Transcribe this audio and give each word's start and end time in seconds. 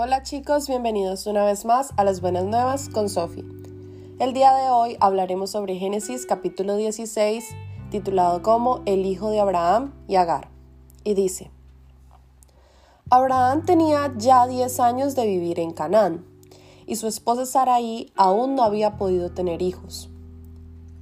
Hola 0.00 0.22
chicos, 0.22 0.68
bienvenidos 0.68 1.26
una 1.26 1.44
vez 1.44 1.64
más 1.64 1.92
a 1.96 2.04
las 2.04 2.20
Buenas 2.20 2.44
Nuevas 2.44 2.88
con 2.88 3.08
Sofi. 3.08 3.44
El 4.20 4.32
día 4.32 4.54
de 4.54 4.70
hoy 4.70 4.96
hablaremos 5.00 5.50
sobre 5.50 5.74
Génesis 5.74 6.24
capítulo 6.24 6.76
16, 6.76 7.44
titulado 7.90 8.40
como 8.40 8.80
El 8.86 9.04
hijo 9.04 9.30
de 9.30 9.40
Abraham 9.40 9.92
y 10.06 10.14
Agar. 10.14 10.50
Y 11.02 11.14
dice, 11.14 11.50
Abraham 13.10 13.64
tenía 13.66 14.14
ya 14.16 14.46
10 14.46 14.78
años 14.78 15.16
de 15.16 15.26
vivir 15.26 15.58
en 15.58 15.72
Canaán, 15.72 16.24
y 16.86 16.94
su 16.94 17.08
esposa 17.08 17.44
Sarai 17.44 18.12
aún 18.14 18.54
no 18.54 18.62
había 18.62 18.98
podido 18.98 19.32
tener 19.32 19.62
hijos. 19.62 20.08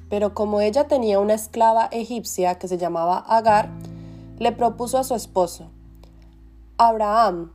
Pero 0.08 0.32
como 0.32 0.62
ella 0.62 0.88
tenía 0.88 1.20
una 1.20 1.34
esclava 1.34 1.84
egipcia 1.92 2.58
que 2.58 2.66
se 2.66 2.78
llamaba 2.78 3.18
Agar, 3.18 3.68
le 4.38 4.52
propuso 4.52 4.96
a 4.96 5.04
su 5.04 5.14
esposo, 5.14 5.66
Abraham, 6.78 7.52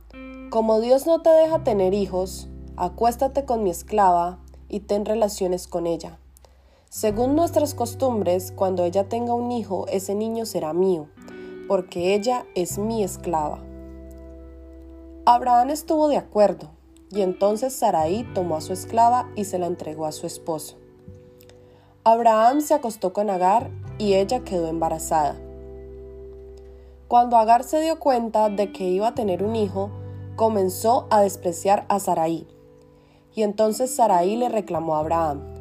como 0.52 0.82
Dios 0.82 1.06
no 1.06 1.22
te 1.22 1.30
deja 1.30 1.64
tener 1.64 1.94
hijos, 1.94 2.46
acuéstate 2.76 3.46
con 3.46 3.62
mi 3.62 3.70
esclava 3.70 4.38
y 4.68 4.80
ten 4.80 5.06
relaciones 5.06 5.66
con 5.66 5.86
ella. 5.86 6.18
Según 6.90 7.34
nuestras 7.34 7.72
costumbres, 7.72 8.52
cuando 8.54 8.84
ella 8.84 9.08
tenga 9.08 9.32
un 9.32 9.50
hijo, 9.50 9.86
ese 9.88 10.14
niño 10.14 10.44
será 10.44 10.74
mío, 10.74 11.08
porque 11.68 12.12
ella 12.12 12.44
es 12.54 12.76
mi 12.76 13.02
esclava. 13.02 13.60
Abraham 15.24 15.70
estuvo 15.70 16.08
de 16.08 16.18
acuerdo, 16.18 16.68
y 17.10 17.22
entonces 17.22 17.72
Sarai 17.72 18.30
tomó 18.34 18.56
a 18.56 18.60
su 18.60 18.74
esclava 18.74 19.30
y 19.34 19.46
se 19.46 19.58
la 19.58 19.68
entregó 19.68 20.04
a 20.04 20.12
su 20.12 20.26
esposo. 20.26 20.76
Abraham 22.04 22.60
se 22.60 22.74
acostó 22.74 23.14
con 23.14 23.30
Agar 23.30 23.70
y 23.96 24.16
ella 24.16 24.44
quedó 24.44 24.68
embarazada. 24.68 25.34
Cuando 27.08 27.38
Agar 27.38 27.64
se 27.64 27.80
dio 27.80 27.98
cuenta 27.98 28.50
de 28.50 28.70
que 28.70 28.84
iba 28.84 29.08
a 29.08 29.14
tener 29.14 29.42
un 29.42 29.56
hijo, 29.56 29.90
comenzó 30.36 31.06
a 31.10 31.20
despreciar 31.20 31.86
a 31.88 31.98
Sarai. 31.98 32.46
Y 33.34 33.42
entonces 33.42 33.94
Sarai 33.94 34.36
le 34.36 34.48
reclamó 34.48 34.96
a 34.96 35.00
Abraham, 35.00 35.52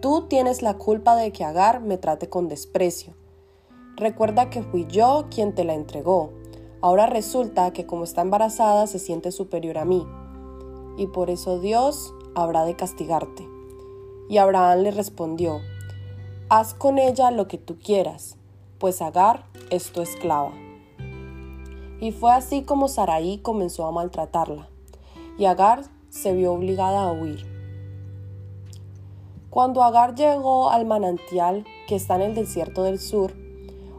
Tú 0.00 0.26
tienes 0.28 0.62
la 0.62 0.74
culpa 0.74 1.16
de 1.16 1.32
que 1.32 1.42
Agar 1.42 1.80
me 1.80 1.96
trate 1.98 2.28
con 2.28 2.48
desprecio. 2.48 3.14
Recuerda 3.96 4.50
que 4.50 4.62
fui 4.62 4.86
yo 4.86 5.24
quien 5.34 5.54
te 5.54 5.64
la 5.64 5.74
entregó. 5.74 6.32
Ahora 6.82 7.06
resulta 7.06 7.72
que 7.72 7.86
como 7.86 8.04
está 8.04 8.20
embarazada 8.20 8.86
se 8.86 8.98
siente 8.98 9.32
superior 9.32 9.78
a 9.78 9.86
mí. 9.86 10.06
Y 10.98 11.06
por 11.06 11.30
eso 11.30 11.58
Dios 11.60 12.14
habrá 12.34 12.64
de 12.64 12.76
castigarte. 12.76 13.48
Y 14.28 14.38
Abraham 14.38 14.80
le 14.80 14.90
respondió, 14.90 15.60
Haz 16.50 16.74
con 16.74 16.98
ella 16.98 17.30
lo 17.30 17.48
que 17.48 17.58
tú 17.58 17.78
quieras, 17.78 18.36
pues 18.78 19.00
Agar 19.00 19.46
es 19.70 19.90
tu 19.92 20.02
esclava. 20.02 20.52
Y 22.00 22.12
fue 22.12 22.32
así 22.32 22.62
como 22.62 22.88
Saraí 22.88 23.38
comenzó 23.38 23.86
a 23.86 23.92
maltratarla, 23.92 24.68
y 25.38 25.46
Agar 25.46 25.84
se 26.10 26.34
vio 26.34 26.52
obligada 26.52 27.08
a 27.08 27.12
huir. 27.12 27.46
Cuando 29.50 29.82
Agar 29.82 30.14
llegó 30.14 30.70
al 30.70 30.84
manantial 30.84 31.64
que 31.88 31.96
está 31.96 32.16
en 32.16 32.22
el 32.22 32.34
desierto 32.34 32.82
del 32.82 32.98
sur, 32.98 33.34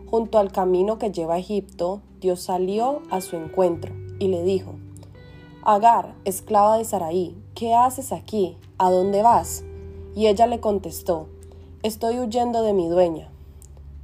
junto 0.05 0.37
al 0.37 0.51
camino 0.51 0.97
que 0.97 1.11
lleva 1.11 1.35
a 1.35 1.39
Egipto, 1.39 2.01
Dios 2.19 2.41
salió 2.41 3.01
a 3.09 3.21
su 3.21 3.35
encuentro 3.35 3.93
y 4.19 4.27
le 4.27 4.43
dijo, 4.43 4.75
Agar, 5.63 6.15
esclava 6.25 6.77
de 6.77 6.85
Saraí, 6.85 7.35
¿qué 7.55 7.73
haces 7.73 8.11
aquí? 8.11 8.57
¿A 8.77 8.89
dónde 8.89 9.21
vas? 9.21 9.63
Y 10.15 10.27
ella 10.27 10.47
le 10.47 10.59
contestó, 10.59 11.27
Estoy 11.83 12.19
huyendo 12.19 12.63
de 12.63 12.73
mi 12.73 12.87
dueña. 12.87 13.29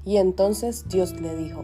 Y 0.05 0.17
entonces 0.17 0.87
Dios 0.89 1.13
le 1.19 1.35
dijo, 1.35 1.63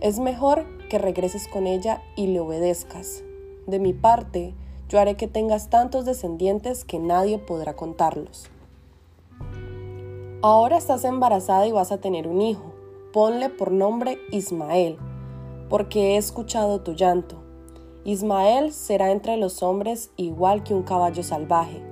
Es 0.00 0.18
mejor 0.18 0.64
que 0.92 0.98
regreses 0.98 1.48
con 1.48 1.66
ella 1.66 2.02
y 2.16 2.26
le 2.26 2.40
obedezcas. 2.40 3.24
De 3.66 3.78
mi 3.78 3.94
parte, 3.94 4.52
yo 4.90 5.00
haré 5.00 5.16
que 5.16 5.26
tengas 5.26 5.70
tantos 5.70 6.04
descendientes 6.04 6.84
que 6.84 6.98
nadie 6.98 7.38
podrá 7.38 7.74
contarlos. 7.74 8.50
Ahora 10.42 10.76
estás 10.76 11.06
embarazada 11.06 11.66
y 11.66 11.72
vas 11.72 11.92
a 11.92 12.02
tener 12.02 12.28
un 12.28 12.42
hijo. 12.42 12.74
Ponle 13.10 13.48
por 13.48 13.72
nombre 13.72 14.18
Ismael, 14.32 14.98
porque 15.70 16.12
he 16.12 16.16
escuchado 16.18 16.82
tu 16.82 16.92
llanto. 16.92 17.36
Ismael 18.04 18.70
será 18.70 19.12
entre 19.12 19.38
los 19.38 19.62
hombres 19.62 20.10
igual 20.18 20.62
que 20.62 20.74
un 20.74 20.82
caballo 20.82 21.22
salvaje. 21.22 21.82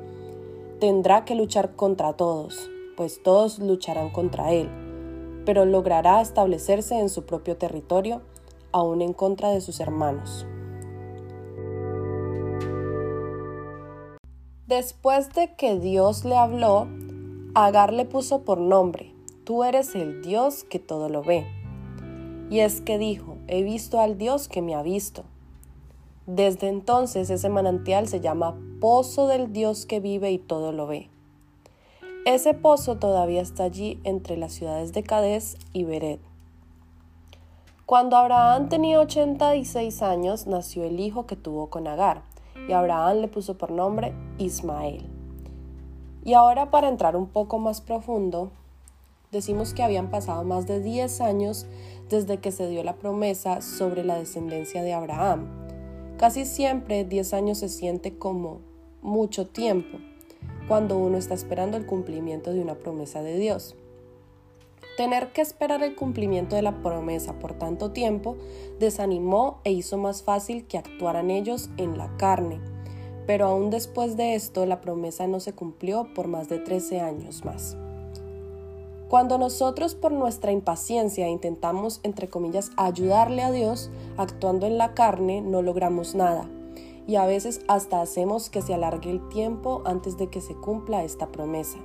Tendrá 0.79 1.25
que 1.25 1.35
luchar 1.35 1.75
contra 1.75 2.13
todos, 2.13 2.71
pues 2.99 3.23
todos 3.23 3.61
lucharán 3.61 4.11
contra 4.11 4.53
él, 4.53 4.69
pero 5.47 5.65
logrará 5.65 6.21
establecerse 6.21 6.99
en 6.99 7.09
su 7.09 7.25
propio 7.25 7.57
territorio 7.57 8.21
aún 8.73 9.03
en 9.03 9.13
contra 9.13 9.51
de 9.51 9.61
sus 9.61 9.81
hermanos. 9.81 10.47
Después 14.67 15.33
de 15.35 15.55
que 15.57 15.79
Dios 15.79 16.25
le 16.25 16.37
habló, 16.37 16.87
Agar 17.55 17.93
le 17.93 18.05
puso 18.05 18.43
por 18.45 18.59
nombre, 18.59 19.13
Tú 19.51 19.65
eres 19.65 19.97
el 19.97 20.23
Dios 20.23 20.63
que 20.63 20.79
todo 20.79 21.09
lo 21.09 21.25
ve. 21.25 21.45
Y 22.51 22.61
es 22.61 22.81
que 22.81 22.99
dijo, 22.99 23.37
he 23.49 23.65
visto 23.65 23.99
al 23.99 24.17
Dios 24.17 24.47
que 24.47 24.63
me 24.63 24.77
ha 24.77 24.83
visto. 24.85 25.25
Desde 26.27 26.69
entonces 26.69 27.31
ese 27.31 27.49
manantial 27.49 28.07
se 28.07 28.21
llama 28.21 28.57
Pozo 28.81 29.27
del 29.27 29.53
Dios 29.53 29.87
que 29.87 29.99
vive 29.99 30.31
y 30.31 30.39
todo 30.39 30.71
lo 30.71 30.87
ve. 30.87 31.09
Ese 32.27 32.55
pozo 32.55 32.99
todavía 32.99 33.43
está 33.43 33.65
allí 33.65 33.99
entre 34.05 34.37
las 34.37 34.53
ciudades 34.53 34.93
de 34.93 35.03
Cadés 35.03 35.57
y 35.73 35.83
Beret. 35.83 36.21
Cuando 37.91 38.17
Abraham 38.17 38.69
tenía 38.69 39.01
86 39.01 40.03
años, 40.03 40.47
nació 40.47 40.85
el 40.85 41.01
hijo 41.01 41.27
que 41.27 41.35
tuvo 41.35 41.71
con 41.71 41.89
Agar, 41.89 42.23
y 42.69 42.73
Abraham 42.73 43.17
le 43.17 43.27
puso 43.27 43.59
por 43.59 43.73
nombre 43.73 44.15
Ismael. 44.39 45.11
Y 46.23 46.35
ahora 46.35 46.71
para 46.71 46.89
entrar 46.89 47.17
un 47.17 47.27
poco 47.27 47.59
más 47.59 47.81
profundo, 47.81 48.53
decimos 49.33 49.75
que 49.75 49.83
habían 49.83 50.09
pasado 50.09 50.45
más 50.45 50.69
de 50.69 50.81
10 50.81 51.21
años 51.21 51.67
desde 52.09 52.39
que 52.39 52.53
se 52.53 52.69
dio 52.69 52.85
la 52.85 52.95
promesa 52.95 53.61
sobre 53.61 54.05
la 54.05 54.19
descendencia 54.19 54.85
de 54.85 54.93
Abraham. 54.93 55.49
Casi 56.17 56.47
siempre 56.47 57.03
10 57.03 57.35
años 57.35 57.59
se 57.59 57.69
siente 57.69 58.17
como 58.17 58.61
mucho 59.03 59.49
tiempo 59.49 59.99
cuando 60.69 60.97
uno 60.97 61.19
está 61.19 61.35
esperando 61.35 61.77
el 61.77 61.87
cumplimiento 61.87 62.53
de 62.53 62.61
una 62.61 62.77
promesa 62.77 63.21
de 63.25 63.37
Dios. 63.37 63.75
Tener 65.01 65.33
que 65.33 65.41
esperar 65.41 65.83
el 65.83 65.97
cumplimiento 65.97 66.57
de 66.57 66.61
la 66.61 66.83
promesa 66.83 67.39
por 67.39 67.55
tanto 67.55 67.91
tiempo 67.91 68.37
desanimó 68.79 69.63
e 69.65 69.73
hizo 69.73 69.97
más 69.97 70.23
fácil 70.23 70.67
que 70.67 70.77
actuaran 70.77 71.31
ellos 71.31 71.71
en 71.79 71.97
la 71.97 72.15
carne. 72.19 72.61
Pero 73.27 73.47
aún 73.47 73.71
después 73.71 74.19
de 74.19 74.35
esto 74.35 74.67
la 74.67 74.83
promesa 74.83 75.27
no 75.27 75.41
se 75.41 75.55
cumplió 75.55 76.13
por 76.13 76.29
más 76.29 76.51
de 76.51 76.59
13 76.59 77.01
años 77.01 77.47
más. 77.47 77.79
Cuando 79.09 79.39
nosotros 79.39 79.95
por 79.95 80.13
nuestra 80.13 80.53
impaciencia 80.53 81.31
intentamos, 81.31 82.01
entre 82.03 82.29
comillas, 82.29 82.71
ayudarle 82.77 83.41
a 83.41 83.51
Dios, 83.51 83.91
actuando 84.19 84.67
en 84.67 84.77
la 84.77 84.93
carne, 84.93 85.41
no 85.41 85.63
logramos 85.63 86.15
nada. 86.15 86.47
Y 87.07 87.17
a 87.17 87.25
veces 87.25 87.63
hasta 87.69 88.03
hacemos 88.03 88.51
que 88.51 88.61
se 88.61 88.75
alargue 88.75 89.11
el 89.11 89.27
tiempo 89.31 89.81
antes 89.87 90.19
de 90.19 90.29
que 90.29 90.43
se 90.43 90.55
cumpla 90.55 91.05
esta 91.05 91.29
promesa. 91.29 91.79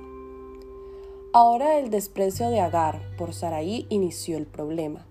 Ahora 1.38 1.78
el 1.78 1.90
desprecio 1.90 2.48
de 2.48 2.60
Agar 2.60 3.02
por 3.18 3.34
Sarai 3.34 3.84
inició 3.90 4.38
el 4.38 4.46
problema. 4.46 5.04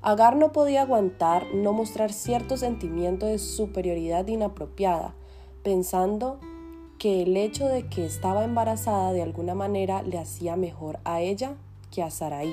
Agar 0.00 0.34
no 0.34 0.50
podía 0.50 0.80
aguantar 0.80 1.44
no 1.54 1.74
mostrar 1.74 2.10
cierto 2.10 2.56
sentimiento 2.56 3.26
de 3.26 3.38
superioridad 3.38 4.26
inapropiada, 4.28 5.14
pensando 5.62 6.40
que 6.98 7.22
el 7.22 7.36
hecho 7.36 7.66
de 7.66 7.86
que 7.86 8.06
estaba 8.06 8.44
embarazada 8.44 9.12
de 9.12 9.20
alguna 9.20 9.54
manera 9.54 10.02
le 10.02 10.16
hacía 10.16 10.56
mejor 10.56 11.00
a 11.04 11.20
ella 11.20 11.54
que 11.90 12.02
a 12.02 12.08
Sarai. 12.08 12.50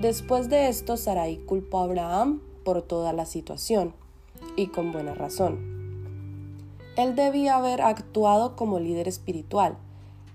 Después 0.00 0.48
de 0.48 0.68
esto, 0.68 0.96
Sarai 0.96 1.36
culpó 1.36 1.80
a 1.80 1.84
Abraham 1.84 2.40
por 2.64 2.80
toda 2.80 3.12
la 3.12 3.26
situación, 3.26 3.92
y 4.56 4.68
con 4.68 4.92
buena 4.92 5.12
razón. 5.12 5.58
Él 6.96 7.14
debía 7.16 7.56
haber 7.56 7.82
actuado 7.82 8.56
como 8.56 8.80
líder 8.80 9.08
espiritual, 9.08 9.76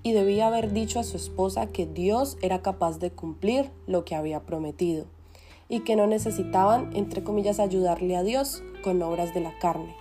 y 0.04 0.12
debía 0.12 0.48
haber 0.48 0.74
dicho 0.74 1.00
a 1.00 1.04
su 1.04 1.18
esposa 1.18 1.68
que 1.68 1.86
Dios 1.86 2.38
era 2.42 2.62
capaz 2.62 3.00
de 3.00 3.12
cumplir 3.12 3.72
lo 3.88 4.06
que 4.06 4.16
había 4.16 4.42
prometido 4.42 5.06
y 5.70 5.80
que 5.80 5.96
no 5.96 6.06
necesitaban, 6.06 6.96
entre 6.96 7.24
comillas, 7.24 7.60
ayudarle 7.60 8.16
a 8.18 8.24
Dios 8.24 8.62
con 8.84 9.02
obras 9.02 9.34
de 9.34 9.40
la 9.40 9.58
carne. 9.60 9.96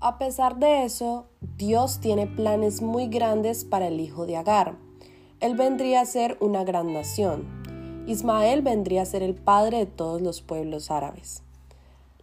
A 0.00 0.18
pesar 0.18 0.58
de 0.58 0.84
eso, 0.84 1.26
Dios 1.56 2.00
tiene 2.00 2.26
planes 2.26 2.82
muy 2.82 3.08
grandes 3.08 3.64
para 3.64 3.88
el 3.88 4.00
hijo 4.00 4.26
de 4.26 4.36
Agar. 4.36 4.76
Él 5.40 5.56
vendría 5.56 6.02
a 6.02 6.06
ser 6.06 6.36
una 6.40 6.64
gran 6.64 6.92
nación. 6.92 8.04
Ismael 8.06 8.62
vendría 8.62 9.02
a 9.02 9.06
ser 9.06 9.22
el 9.22 9.34
padre 9.34 9.78
de 9.78 9.86
todos 9.86 10.22
los 10.22 10.42
pueblos 10.42 10.90
árabes. 10.90 11.45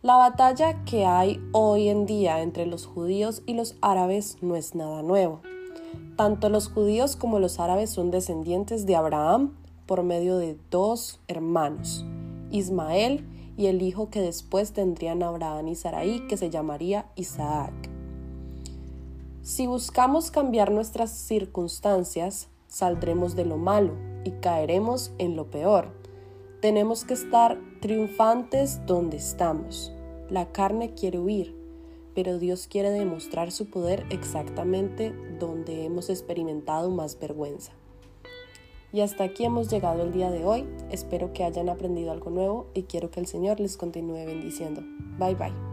La 0.03 0.17
batalla 0.17 0.83
que 0.83 1.05
hay 1.05 1.41
hoy 1.53 1.87
en 1.87 2.05
día 2.05 2.41
entre 2.41 2.65
los 2.65 2.85
judíos 2.85 3.41
y 3.45 3.53
los 3.53 3.77
árabes 3.79 4.35
no 4.41 4.57
es 4.57 4.75
nada 4.75 5.01
nuevo. 5.01 5.39
Tanto 6.17 6.49
los 6.49 6.67
judíos 6.67 7.15
como 7.15 7.39
los 7.39 7.57
árabes 7.57 7.89
son 7.91 8.11
descendientes 8.11 8.85
de 8.85 8.97
Abraham 8.97 9.53
por 9.85 10.03
medio 10.03 10.37
de 10.37 10.57
dos 10.69 11.21
hermanos, 11.29 12.05
Ismael 12.51 13.25
y 13.55 13.67
el 13.67 13.81
hijo 13.81 14.09
que 14.09 14.19
después 14.19 14.73
tendrían 14.73 15.23
Abraham 15.23 15.69
y 15.69 15.75
Saraí, 15.75 16.27
que 16.27 16.35
se 16.35 16.49
llamaría 16.49 17.05
Isaac. 17.15 17.71
Si 19.41 19.67
buscamos 19.67 20.31
cambiar 20.31 20.69
nuestras 20.69 21.11
circunstancias, 21.11 22.49
saldremos 22.67 23.37
de 23.37 23.45
lo 23.45 23.55
malo 23.55 23.93
y 24.25 24.31
caeremos 24.31 25.13
en 25.17 25.37
lo 25.37 25.49
peor. 25.49 25.93
Tenemos 26.59 27.05
que 27.05 27.13
estar 27.13 27.57
triunfantes 27.83 28.79
donde 28.85 29.17
estamos. 29.17 29.91
La 30.29 30.53
carne 30.53 30.93
quiere 30.93 31.19
huir, 31.19 31.53
pero 32.15 32.39
Dios 32.39 32.67
quiere 32.67 32.91
demostrar 32.91 33.51
su 33.51 33.69
poder 33.69 34.05
exactamente 34.09 35.11
donde 35.37 35.83
hemos 35.83 36.09
experimentado 36.09 36.89
más 36.91 37.19
vergüenza. 37.19 37.73
Y 38.93 39.01
hasta 39.01 39.25
aquí 39.25 39.43
hemos 39.43 39.69
llegado 39.69 40.01
el 40.01 40.13
día 40.13 40.31
de 40.31 40.45
hoy. 40.45 40.65
Espero 40.91 41.33
que 41.33 41.43
hayan 41.43 41.67
aprendido 41.67 42.13
algo 42.13 42.29
nuevo 42.29 42.67
y 42.73 42.83
quiero 42.83 43.11
que 43.11 43.19
el 43.19 43.27
Señor 43.27 43.59
les 43.59 43.75
continúe 43.75 44.25
bendiciendo. 44.25 44.81
Bye 45.19 45.35
bye. 45.35 45.72